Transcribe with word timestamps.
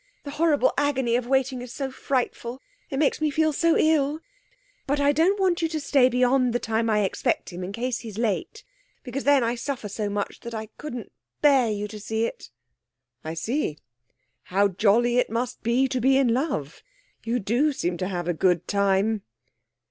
The 0.23 0.31
horrible 0.31 0.73
agony 0.79 1.15
of 1.15 1.27
waiting 1.27 1.61
is 1.61 1.71
so 1.71 1.91
frightful! 1.91 2.59
It 2.89 2.97
makes 2.97 3.21
me 3.21 3.29
feel 3.29 3.53
so 3.53 3.77
ill. 3.77 4.19
But 4.87 4.99
I 4.99 5.11
don't 5.11 5.39
want 5.39 5.61
you 5.61 5.67
to 5.67 5.79
stay 5.79 6.09
beyond 6.09 6.53
the 6.53 6.59
time 6.59 6.89
I 6.89 7.03
expect 7.03 7.53
him, 7.53 7.63
in 7.63 7.71
case 7.71 7.99
he's 7.99 8.17
late. 8.17 8.63
Because 9.03 9.25
then 9.25 9.43
I 9.43 9.53
suffer 9.53 9.87
so 9.87 10.09
much 10.09 10.39
that 10.39 10.55
I 10.55 10.69
couldn't 10.79 11.11
bear 11.43 11.69
you 11.69 11.87
to 11.87 11.99
see 11.99 12.25
it.' 12.25 12.49
'I 13.23 13.33
see. 13.35 13.77
How 14.45 14.69
jolly 14.69 15.17
it 15.19 15.29
must 15.29 15.61
be 15.61 15.87
to 15.89 16.01
be 16.01 16.17
in 16.17 16.29
love! 16.33 16.81
You 17.23 17.37
do 17.37 17.71
seem 17.71 17.95
to 17.97 18.07
have 18.07 18.27
a 18.27 18.33
good 18.33 18.67
time.' 18.67 19.21